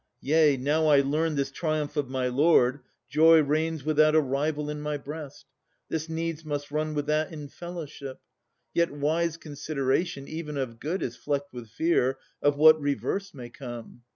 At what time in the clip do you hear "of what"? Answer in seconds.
12.41-12.81